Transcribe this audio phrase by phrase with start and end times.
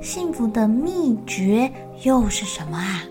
[0.00, 1.70] 幸福的秘诀
[2.02, 3.04] 又是什么啊？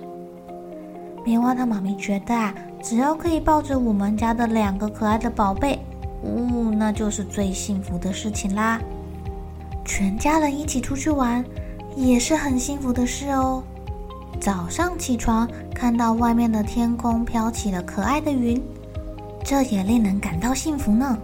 [1.23, 5.79] 棉花糖妈咪觉得啊，只要可以抱着我们家的两个可爱的宝贝，
[6.23, 8.81] 哦，那就是最幸福的事情啦。
[9.85, 11.45] 全家人一起出去玩，
[11.95, 13.61] 也是很幸福的事哦。
[14.39, 18.59] 早上起床，看到外面的天空飘起了可爱的云，
[19.43, 21.15] 这也令人感到幸福呢。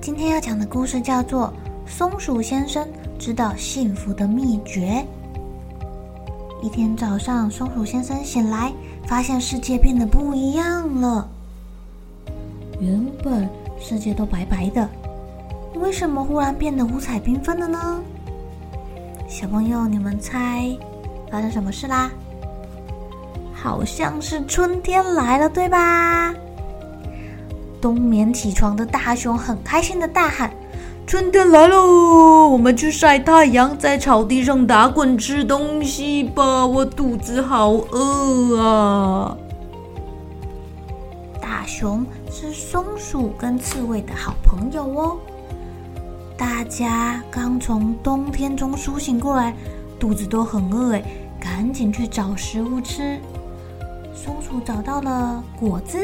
[0.00, 1.50] 今天要讲的故事叫做
[1.90, 2.84] 《松鼠先生》。
[3.22, 5.06] 知道幸福的秘诀。
[6.60, 8.72] 一天早上，松鼠先生醒来，
[9.06, 11.28] 发现世界变得不一样了。
[12.80, 14.88] 原本世界都白白的，
[15.76, 18.02] 为什么忽然变得五彩缤纷了呢？
[19.28, 20.76] 小朋友，你们猜
[21.30, 22.10] 发生什么事啦？
[23.54, 26.34] 好像是春天来了，对吧？
[27.80, 30.52] 冬眠起床的大熊很开心的大喊。
[31.04, 36.64] 春天来喽，我们去晒太阳，在草地上打滚，吃东西吧。
[36.64, 39.36] 我肚子好饿啊！
[41.40, 45.18] 大熊是松鼠跟刺猬的好朋友哦。
[46.36, 49.54] 大家刚从冬天中苏醒过来，
[49.98, 51.02] 肚子都很饿哎，
[51.38, 53.20] 赶紧去找食物吃。
[54.14, 55.98] 松鼠找到了果子。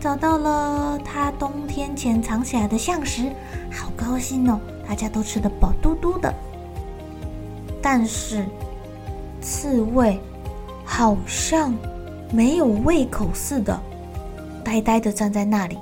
[0.00, 3.32] 找到了他冬天前藏起来的橡石，
[3.70, 4.60] 好高兴哦！
[4.88, 6.32] 大家都吃得饱嘟嘟的。
[7.82, 8.44] 但是
[9.40, 10.18] 刺猬
[10.84, 11.74] 好像
[12.32, 13.78] 没有胃口似的，
[14.64, 15.78] 呆呆的站在那里。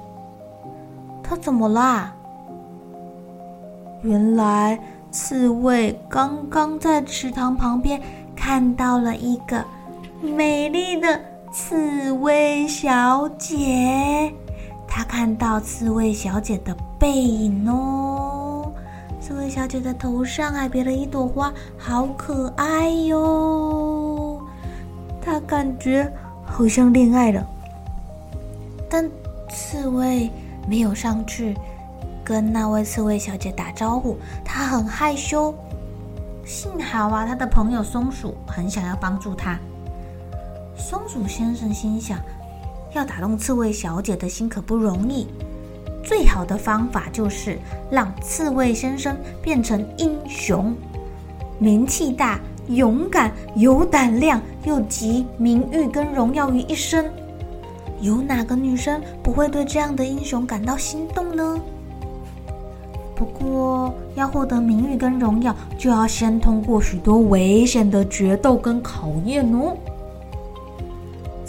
[1.23, 2.15] 他怎么啦？
[4.03, 4.79] 原来
[5.11, 8.01] 刺猬刚刚在池塘旁边
[8.35, 9.63] 看到了一个
[10.23, 11.21] 美丽的。
[11.59, 14.31] 刺猬小姐，
[14.87, 18.71] 她看到刺猬小姐的背影哦。
[19.23, 24.39] 刺猬小姐的头上还别了一朵花，好可爱哟。
[25.23, 26.07] 她感觉
[26.45, 27.43] 好像恋爱了，
[28.91, 29.11] 但
[29.49, 30.31] 刺猬
[30.69, 31.57] 没有上去
[32.23, 35.55] 跟那位刺猬小姐打招呼，她很害羞。
[36.45, 39.59] 幸好啊，她的朋友松鼠很想要帮助她。
[40.77, 42.19] 松鼠先生心想：
[42.93, 45.27] 要打动刺猬小姐的心可不容易，
[46.05, 47.59] 最好的方法就是
[47.91, 50.77] 让刺猬先生变成英雄，
[51.59, 52.39] 名气大、
[52.69, 57.11] 勇敢、有胆量，又集名誉跟荣耀于一身。
[58.01, 61.59] 有哪个女生不会对这样的英雄感到心动呢？
[63.15, 69.75] 不过，要获得名誉跟荣耀，就要先通过许多危险的决斗跟考验哦。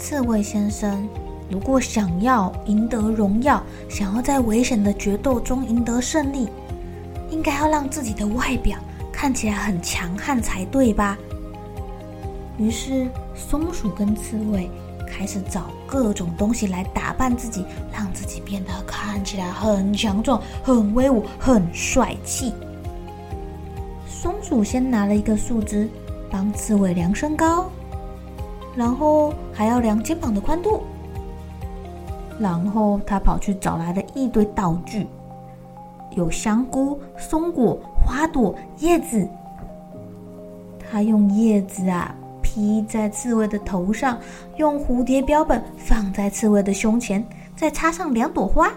[0.08, 1.06] 刺猬先生，
[1.50, 6.48] 如果想要赢得荣耀，想要在危险的决斗中赢得胜利，
[7.28, 8.78] 应该要让自己的外表
[9.12, 11.18] 看起来很强悍才对吧？
[12.56, 14.70] 于是，松鼠跟刺猬
[15.06, 22.54] 开始找各种东西来打扮自己，让自己变得看起来很强壮、很威武、很帅气。
[24.08, 25.86] 松鼠先拿了一个树枝，
[26.30, 27.70] 帮刺猬量身高。
[28.78, 30.84] 然后还要量肩膀的宽度，
[32.38, 35.04] 然后他跑去找来了一堆道具，
[36.12, 39.28] 有香菇、松果、花朵、叶子。
[40.78, 44.16] 他用叶子啊披在刺猬的头上，
[44.58, 47.26] 用蝴蝶标本放在刺猬的胸前，
[47.56, 48.72] 再插上两朵花。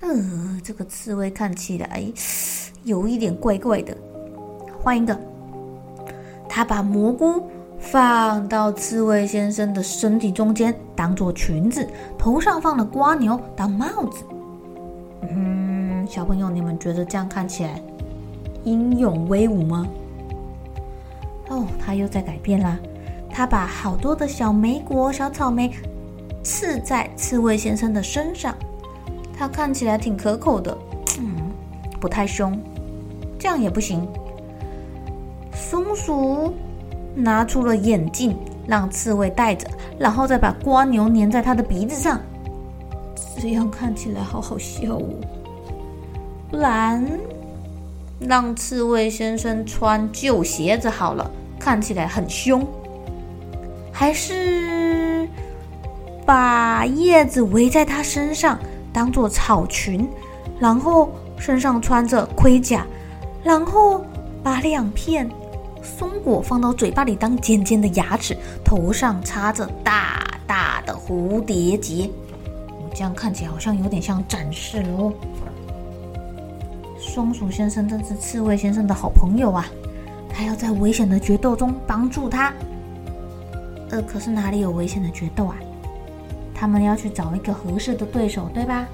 [0.00, 2.02] 呃，这个刺猬看起来
[2.84, 3.94] 有一点怪怪的。
[4.82, 5.20] 换一个，
[6.48, 7.46] 他把蘑菇。
[7.82, 11.82] 放到刺猬先生的身体中间，当做裙子；
[12.16, 14.24] 头上放了瓜牛当帽子。
[15.28, 17.82] 嗯，小朋友，你们觉得这样看起来
[18.64, 19.86] 英勇威武吗？
[21.48, 22.78] 哦，他又在改变啦。
[23.28, 25.72] 他把好多的小莓果、小草莓
[26.42, 28.54] 刺在刺猬先生的身上。
[29.36, 30.78] 他看起来挺可口的，
[31.18, 31.50] 嗯，
[32.00, 32.56] 不太凶。
[33.38, 34.06] 这样也不行。
[35.52, 36.54] 松鼠
[37.14, 38.36] 拿出了眼镜，
[38.66, 39.66] 让刺猬戴着，
[39.98, 42.20] 然后再把蜗牛粘在他的鼻子上。
[43.40, 45.08] 这样看起来好好笑哦。
[46.50, 47.06] 不然，
[48.20, 52.66] 让刺猬先生穿旧鞋子好了，看起来很凶。
[53.90, 55.28] 还是
[56.24, 58.58] 把叶子围在他身上，
[58.92, 60.08] 当做草裙，
[60.58, 62.86] 然后身上穿着盔甲，
[63.42, 64.04] 然后
[64.42, 65.28] 把两片
[65.82, 72.08] 松果放到嘴巴里当尖尖的牙齿，头上插着大大的蝴蝶结。
[72.94, 75.12] 这样看起来好像有点像战士哦。
[76.98, 79.66] 松鼠先生真是刺猬先生的好朋友啊，
[80.28, 82.52] 他要在危险的决斗中帮助他。
[83.90, 85.56] 呃，可是哪里有危险的决斗啊？
[86.54, 88.86] 他们要去找一个合适的对手，对吧？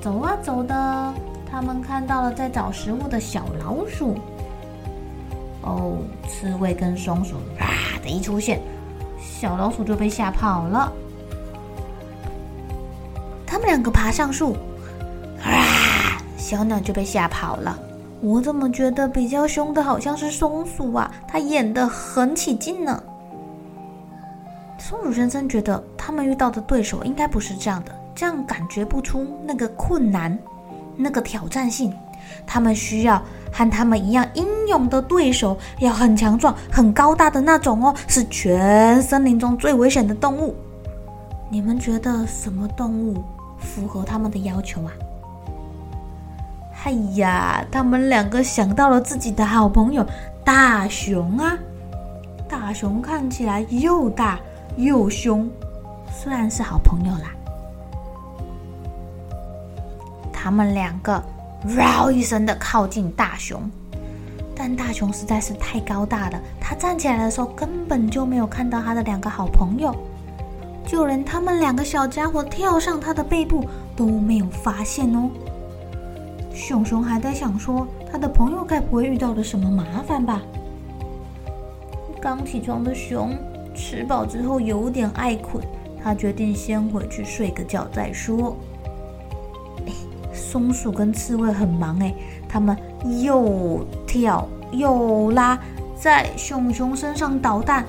[0.00, 1.14] 走啊走的，
[1.50, 4.16] 他们看到了在找食物的小老鼠。
[5.64, 5.96] 哦，
[6.28, 7.66] 刺猬跟松鼠啊
[8.02, 8.60] 的一出现，
[9.18, 10.92] 小老鼠就被吓跑了。
[13.46, 14.56] 他们两个爬上树，
[15.42, 17.78] 啊，小鸟就被吓跑了。
[18.20, 21.10] 我怎么觉得比较凶的好像是松鼠啊？
[21.26, 23.02] 它演得很起劲呢。
[24.78, 30.36] 松鼠先生觉得他们遇到的对手应该不是这样的，这样感觉不出那个困难、
[30.96, 31.90] 那个挑战性。
[32.46, 33.22] 他们需要
[33.52, 40.54] 和他们一样英勇的对手，要很强壮、很高大的那种哦，是全森林中最危险的动物。
[41.50, 43.22] 你们觉得什么动物
[43.58, 44.92] 符合他们的要求啊？
[46.84, 50.06] 哎呀，他们两个想到了自己的好朋友
[50.44, 51.56] 大熊啊！
[52.48, 54.38] 大熊看起来又大。
[54.76, 55.48] 又凶，
[56.12, 57.30] 虽然是好朋友啦。
[60.32, 61.22] 他们两个
[61.66, 63.62] “嗷”一声的靠近大熊，
[64.54, 69.94] 但大熊实在是太高大了，他站起来的时候根本就没有看到他的两个好朋友，
[70.86, 75.30] 就连他们两个小家伙跳上他的背部都没有发现哦。
[76.52, 80.42] 熊熊还在想说，他的朋友该不会遇到了什么麻烦吧？
[82.20, 83.36] 刚起床的熊。
[83.76, 85.60] 吃饱之后有点爱困，
[86.00, 88.56] 他决定先回去睡个觉再说。
[90.54, 92.14] 松鼠跟刺猬很忙哎，
[92.48, 92.76] 他们
[93.20, 95.58] 又跳又拉，
[95.98, 97.84] 在熊熊身上捣蛋。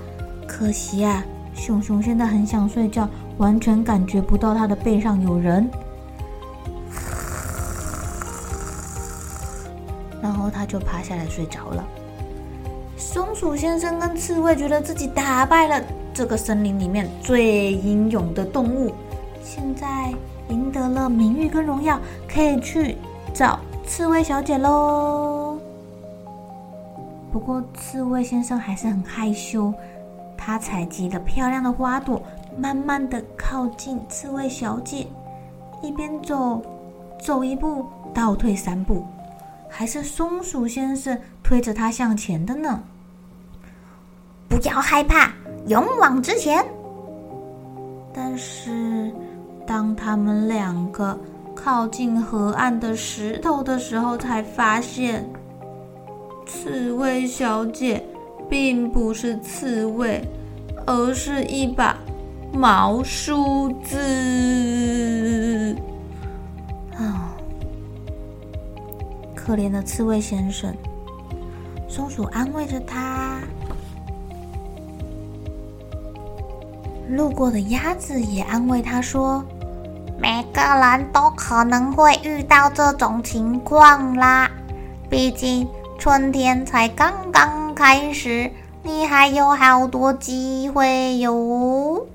[0.47, 1.23] 可惜啊，
[1.53, 3.07] 熊熊现在很想睡觉，
[3.37, 5.69] 完全感觉不到他的背上有人。
[10.19, 11.85] 然后他就趴下来睡着了。
[12.97, 15.85] 松鼠先生跟刺猬觉得自己打败了
[16.15, 18.91] 这个森林里面最英勇的动物，
[19.43, 20.11] 现在
[20.49, 22.97] 赢得了名誉跟荣耀，可以去
[23.33, 25.57] 找刺猬小姐喽。
[27.31, 29.73] 不过刺猬先生还是很害羞，
[30.37, 32.21] 他采集了漂亮的花朵，
[32.57, 35.05] 慢慢的靠近刺猬小姐，
[35.81, 36.61] 一边走，
[37.19, 39.05] 走一步倒退三步，
[39.69, 42.81] 还是松鼠先生推着他向前的呢。
[44.47, 45.33] 不要害怕，
[45.67, 46.63] 勇往直前。
[48.13, 48.71] 但是，
[49.67, 51.17] 当他们两个
[51.55, 55.27] 靠近河岸的石头的时候，才发现，
[56.45, 58.03] 刺猬小姐
[58.49, 60.21] 并不是刺猬，
[60.85, 61.97] 而是一把
[62.53, 65.75] 毛梳子。
[66.97, 67.33] 啊，
[69.35, 70.73] 可怜的刺猬先生，
[71.89, 73.41] 松鼠安慰着他。
[77.07, 79.45] 路过的鸭子也安慰他说
[80.55, 84.49] ：“个人都可能会遇到这种情况啦，
[85.09, 85.67] 毕竟
[85.99, 88.49] 春天才刚刚开始，
[88.81, 92.07] 你还有好多机会哟。”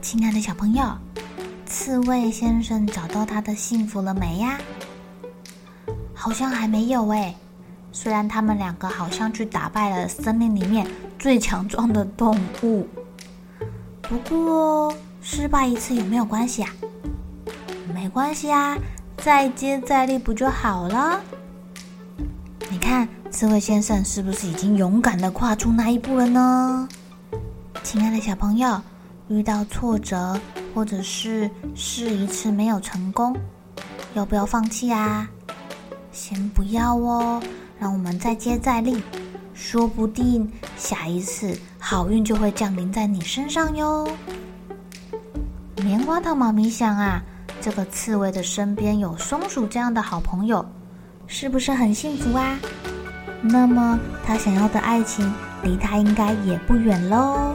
[0.00, 0.84] 亲爱的小朋友，
[1.70, 4.58] 刺猬先生找到他的幸福了没呀？
[6.12, 7.32] 好像还没有哎。
[7.92, 10.84] 虽然他们两个好像去打败了森林里面
[11.16, 12.88] 最强壮的动物，
[14.02, 16.70] 不过失败一次有没有关系啊？
[17.94, 18.76] 没关系啊，
[19.18, 21.20] 再接再厉不就好了？
[22.68, 26.88] 你看刺猬先生是不是已经勇敢的跨出那一步了呢？
[27.84, 28.80] 亲爱的小朋友，
[29.30, 30.38] 遇到挫折
[30.74, 33.34] 或者是试一次没有成功，
[34.14, 35.26] 要不要放弃啊？
[36.10, 37.40] 先不要哦，
[37.78, 39.00] 让我们再接再厉，
[39.54, 44.08] 说不定下一次好运就会降临在你身上哟。
[45.76, 47.22] 棉花糖妈咪想啊，
[47.60, 50.68] 这个刺猬的身边有松鼠这样的好朋友，
[51.28, 52.58] 是不是很幸福啊？
[53.40, 53.96] 那么
[54.26, 55.32] 他想要的爱情
[55.62, 57.54] 离他应该也不远喽。